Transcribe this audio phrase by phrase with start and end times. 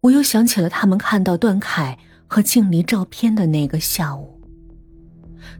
[0.00, 4.40] 我又想起了他们看到段凯和静离照片的那个下午。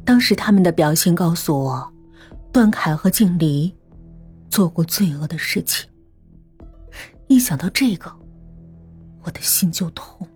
[0.05, 1.93] 当时他们的表情告诉我，
[2.53, 3.75] 段凯和静离
[4.49, 5.89] 做过罪恶的事情。
[7.27, 8.11] 一想到这个，
[9.23, 10.27] 我的心就痛。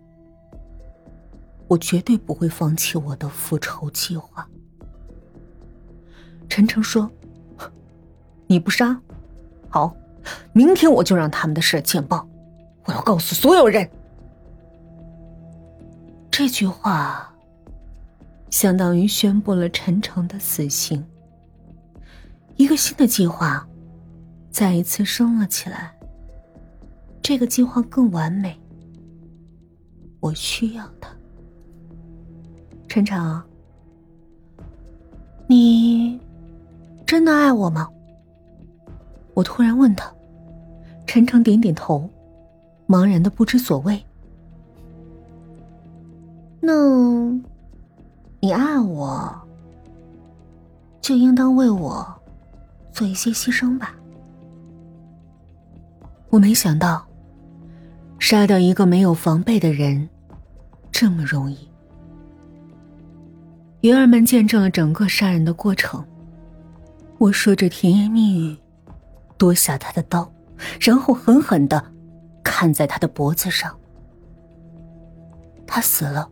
[1.69, 4.47] 我绝对不会放弃我的复仇计划。
[6.49, 7.11] 陈诚说
[8.47, 9.01] ：“你不杀，
[9.71, 9.97] 好，
[10.53, 12.29] 明天我就让他们的事见报，
[12.85, 13.89] 我要告诉所有人。”
[16.31, 17.33] 这句话
[18.51, 21.05] 相当于宣布了陈诚的死刑。
[22.57, 23.67] 一个新的计划
[24.51, 25.95] 再一次升了起来。
[27.23, 28.59] 这个计划更完美，
[30.21, 31.09] 我需要它。
[32.89, 33.43] 陈诚，
[35.47, 36.21] 你
[37.07, 37.89] 真的爱我吗？
[39.35, 40.13] 我突然问他。
[41.07, 42.09] 陈诚点点头，
[42.87, 44.05] 茫然的不知所谓。
[46.61, 46.73] 那，
[48.41, 49.35] 你爱我，
[51.01, 52.07] 就应当为我
[52.93, 53.95] 做一些牺牲吧。
[56.31, 57.07] 我没想到，
[58.19, 60.09] 杀掉一个没有防备的人，
[60.91, 61.69] 这么容易。
[63.81, 66.05] 鱼儿们见证了整个杀人的过程。
[67.19, 68.57] 我说着甜言蜜语，
[69.37, 70.33] 夺下他的刀，
[70.81, 71.85] 然后狠狠的
[72.43, 73.79] 砍在他的脖子上。
[75.67, 76.31] 他死了，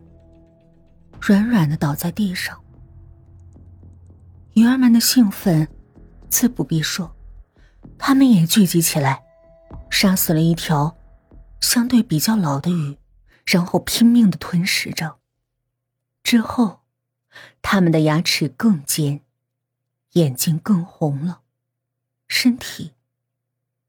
[1.19, 2.61] 软软的倒在地上。
[4.53, 5.67] 鱼儿们的兴奋，
[6.29, 7.15] 自不必说，
[7.97, 9.23] 他们也聚集起来，
[9.89, 10.95] 杀死了一条
[11.59, 12.97] 相对比较老的鱼，
[13.45, 15.17] 然后拼命的吞食着。
[16.23, 16.79] 之后。
[17.61, 19.21] 他们的牙齿更尖，
[20.13, 21.41] 眼睛更红了，
[22.27, 22.91] 身体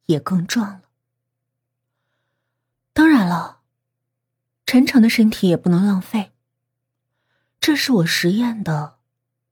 [0.07, 0.83] 也更壮了。
[4.67, 6.33] 陈诚的身体也不能浪费。
[7.61, 8.99] 这是我实验的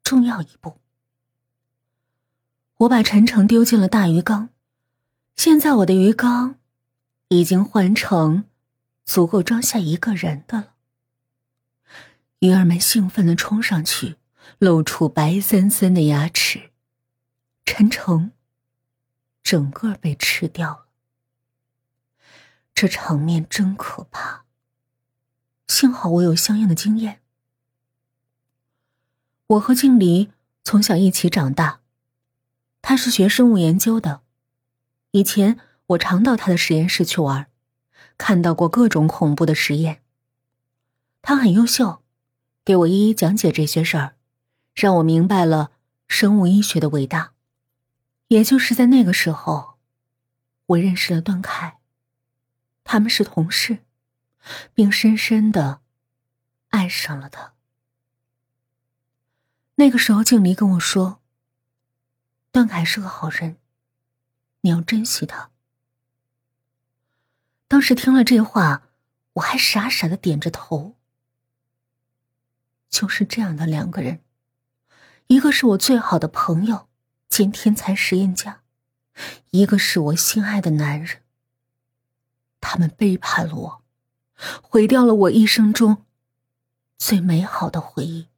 [0.02, 0.78] 重要一步。
[2.78, 4.48] 我把陈诚丢进了大鱼缸，
[5.36, 6.56] 现在我的鱼缸
[7.28, 8.44] 已经换成
[9.04, 10.74] 足够装下一个人的了。
[12.40, 14.16] 鱼儿们兴奋的冲上去，
[14.58, 16.70] 露出白森森的牙齿。
[17.66, 18.32] 陈诚
[19.42, 20.86] 整个被吃掉了，
[22.74, 24.44] 这场面真可怕。
[25.68, 27.20] 幸好我有相应的经验。
[29.46, 30.30] 我和静离
[30.62, 31.80] 从小一起长大，
[32.82, 34.22] 他是学生物研究的。
[35.12, 37.48] 以前我常到他的实验室去玩，
[38.16, 40.02] 看到过各种恐怖的实验。
[41.22, 42.02] 他很优秀。
[42.62, 44.14] 给我一一讲解这些事儿，
[44.74, 45.72] 让我明白了
[46.06, 47.32] 生物医学的伟大。
[48.28, 49.78] 也就是在那个时候，
[50.66, 51.79] 我认识了段凯，
[52.92, 53.84] 他们是同事，
[54.74, 55.80] 并深深的
[56.70, 57.54] 爱上了他。
[59.76, 61.22] 那个时候，静离跟我说
[62.50, 63.58] ：“段凯是个好人，
[64.62, 65.52] 你要珍惜他。”
[67.68, 68.88] 当时听了这话，
[69.34, 70.96] 我还傻傻的点着头。
[72.88, 74.24] 就是这样的两个人，
[75.28, 76.88] 一个是我最好的朋友
[77.28, 78.62] 兼天才实验家，
[79.50, 81.22] 一个是我心爱的男人。
[82.60, 83.82] 他们背叛了我，
[84.62, 86.04] 毁掉了我一生中
[86.98, 88.28] 最美好的回忆。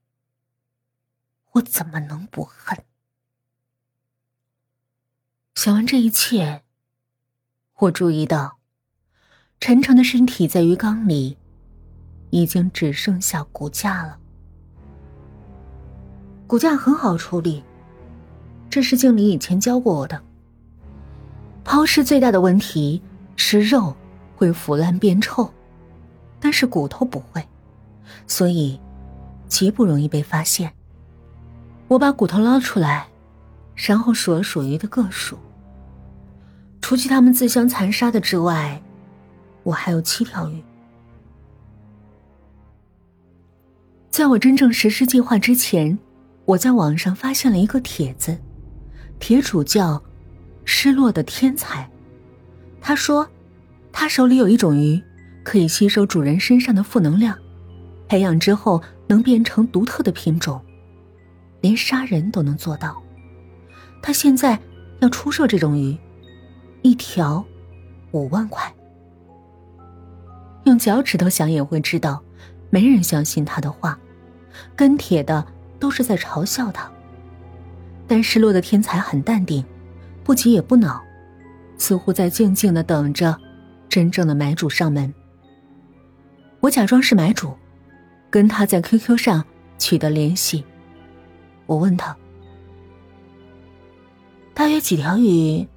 [1.53, 2.85] 我怎么能不恨？
[5.55, 6.63] 想完这一切，
[7.77, 8.59] 我注意到
[9.61, 11.37] 陈诚的身体在鱼缸里
[12.31, 14.19] 已经只剩下骨架了。
[16.47, 17.63] 骨架很好处理，
[18.71, 20.23] 这是经理以前教过我的。
[21.65, 23.03] 抛尸最大的问题
[23.37, 23.95] 是肉
[24.43, 25.49] 会腐烂变臭，
[26.41, 27.47] 但是骨头不会，
[28.27, 28.81] 所以
[29.47, 30.73] 极不容易被发现。
[31.87, 33.07] 我把骨头捞出来，
[33.77, 35.39] 然后数了数鱼的个数。
[36.81, 38.83] 除去他们自相残杀的之外，
[39.63, 40.61] 我还有七条鱼。
[44.11, 45.97] 在我真正实施计划之前。
[46.45, 48.37] 我在网上发现了一个帖子，
[49.21, 50.03] 帖主叫
[50.67, 51.89] “失落的天才”。
[52.83, 53.31] 他说，
[53.93, 55.01] 他手里有一种鱼，
[55.45, 57.37] 可以吸收主人身上的负能量，
[58.09, 60.61] 培养之后能变成独特的品种，
[61.61, 63.03] 连杀人都能做到。
[64.01, 64.59] 他现在
[65.01, 65.97] 要出售这种鱼，
[66.83, 67.45] 一条
[68.13, 68.73] 五万块。
[70.65, 72.23] 用脚趾头想也会知道，
[72.71, 73.99] 没人相信他的话。
[74.75, 75.47] 跟帖的。
[75.83, 76.89] 都是在嘲笑他，
[78.07, 79.65] 但失落的天才很淡定，
[80.23, 81.03] 不急也不恼，
[81.77, 83.37] 似乎在静静的等着
[83.93, 85.13] 真正的买主上门。
[86.61, 87.55] 我假装是买主，
[88.31, 89.45] 跟他在 QQ 上
[89.77, 90.65] 取得联系。
[91.67, 92.17] 我问他
[94.55, 95.69] ：“大约几条鱼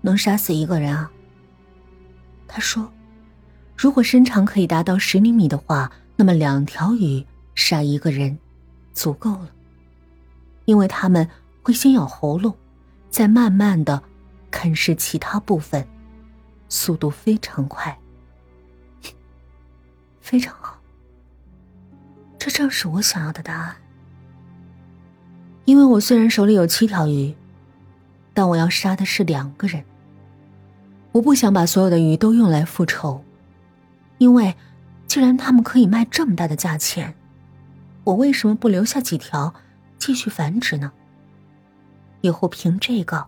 [0.00, 1.08] 能杀死一个人啊？”
[2.48, 2.90] 他说
[3.78, 7.24] ：“如果身长可以达到十厘米的话，那么两条鱼
[7.54, 8.36] 杀一个人
[8.92, 9.50] 足够了，
[10.64, 11.28] 因为他们
[11.62, 12.52] 会先咬喉咙，
[13.10, 14.02] 再慢慢的
[14.50, 15.86] 啃食其他部分，
[16.70, 17.94] 速度非常快。
[20.22, 20.80] ”非常好，
[22.38, 23.76] 这正是我想要的答案。
[25.66, 27.34] 因为我虽然手里有七条鱼，
[28.32, 29.84] 但我要杀的是两个人。
[31.12, 33.24] 我不想把所有的鱼都用来复仇，
[34.18, 34.54] 因为
[35.06, 37.14] 既然他们可以卖这么大的价钱，
[38.04, 39.52] 我为什么不留下几条
[39.98, 40.92] 继续繁殖呢？
[42.20, 43.26] 以后凭这个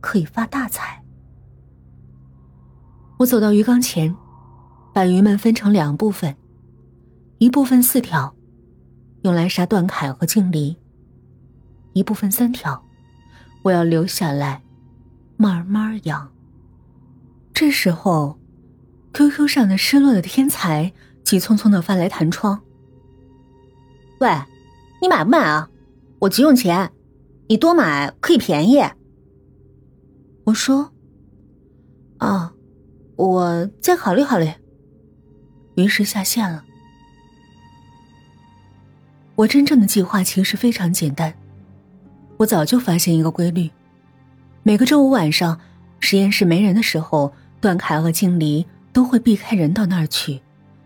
[0.00, 1.02] 可以发大财。
[3.20, 4.16] 我走到鱼缸前。
[4.92, 6.34] 把鱼们分成两部分，
[7.38, 8.34] 一部分四条，
[9.22, 10.76] 用来杀段凯和静离；
[11.92, 12.84] 一部分三条，
[13.62, 14.62] 我要留下来，
[15.36, 16.32] 慢慢养。
[17.54, 18.36] 这时候
[19.12, 22.60] ，QQ 上的失落的天才急匆匆的发来弹窗
[24.18, 24.28] ：“喂，
[25.00, 25.70] 你买不买啊？
[26.18, 26.90] 我急用钱，
[27.46, 28.82] 你多买可以便宜。”
[30.46, 30.90] 我说
[32.18, 32.52] ：“啊，
[33.28, 34.50] 我再考虑考虑。”
[35.76, 36.64] 于是下线了。
[39.36, 41.34] 我真正的计划其实非常简单，
[42.38, 43.70] 我早就发现一个规律：
[44.62, 45.58] 每个周五晚上，
[45.98, 50.42] 实验室没人的时候，段凯和静离都会避开人到那儿去，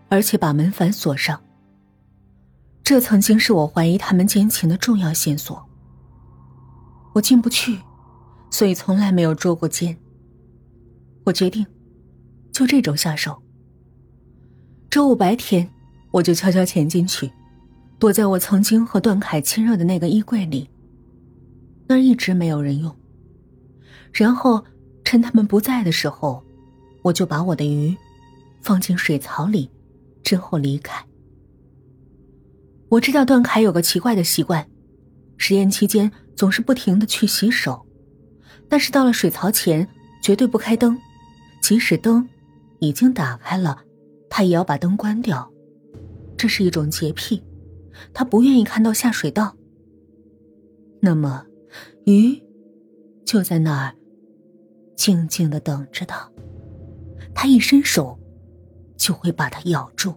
[0.07, 1.41] 而且把门反锁上。
[2.83, 5.67] 这曾经是我怀疑他们奸情的重要线索。
[7.13, 7.79] 我进不去，
[8.51, 9.97] 所以从来没有捉过奸。
[11.25, 11.65] 我决定，
[12.55, 13.43] 就这种下手。
[14.89, 15.69] 周五白天，
[16.09, 17.29] 我就悄悄潜进去，
[17.99, 20.69] 躲在我曾经和段凯亲热的那个衣柜里。
[21.85, 22.95] 那儿一直没有人用。
[24.13, 24.63] 然后
[25.03, 26.41] 趁他们不在的时候，
[27.01, 27.93] 我就把我的鱼
[28.61, 29.69] 放进水槽里，
[30.23, 31.05] 之后离开。
[32.87, 34.65] 我知道段凯有个奇怪的习惯，
[35.35, 37.85] 实验期间总是不停的去洗手，
[38.69, 39.85] 但是到了水槽前
[40.23, 40.97] 绝对不开灯，
[41.61, 42.25] 即使灯
[42.85, 43.81] 已经打开了。
[44.29, 45.49] 他也要把灯关掉，
[46.35, 47.41] 这是一种洁癖，
[48.13, 49.55] 他不愿意看到下水道。
[50.99, 51.45] 那么，
[52.05, 52.43] 鱼
[53.23, 53.95] 就在那儿
[54.95, 56.29] 静静的等着他，
[57.33, 58.17] 他一伸手
[58.97, 60.13] 就会把它咬住，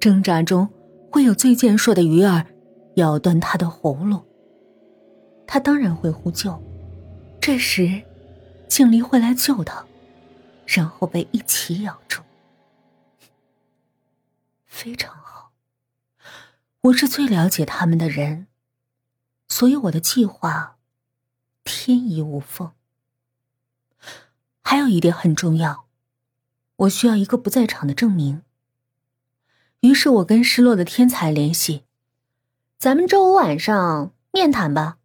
[0.00, 0.66] 挣扎中
[1.10, 2.46] 会有最健硕的鱼儿
[2.94, 4.24] 咬断他的喉咙，
[5.46, 6.56] 他当然会呼救，
[7.40, 8.00] 这时
[8.68, 9.84] 静离会来救他，
[10.66, 12.22] 然后被一起咬住。
[14.66, 15.52] 非常好，
[16.80, 18.46] 我是最了解他们的人，
[19.48, 20.76] 所以我的计划
[21.62, 22.72] 天衣无缝。
[24.62, 25.86] 还有一点很重要，
[26.76, 28.42] 我需要一个不在场的证明。
[29.80, 31.84] 于是我跟失落的天才联系，
[32.78, 34.96] 咱们周五晚上面谈吧。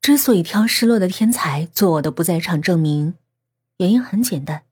[0.00, 3.14] 之所以挑失落的天才做我的不在场证明，
[3.78, 4.64] 原因很简单，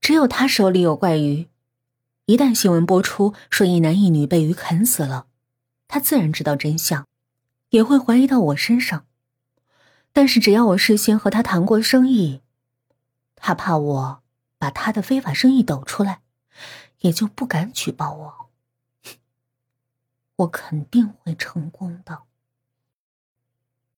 [0.00, 1.48] 只有他手里有怪鱼。
[2.26, 5.26] 一旦新闻播出说一男一女被鱼啃死了，
[5.88, 7.08] 他自然知道真相，
[7.70, 9.04] 也会怀疑到我身上。
[10.12, 12.40] 但是只要我事先和他谈过生意，
[13.34, 14.22] 他怕我
[14.58, 16.20] 把他的非法生意抖出来，
[17.00, 18.50] 也就不敢举报我。
[20.36, 22.22] 我肯定会成功的。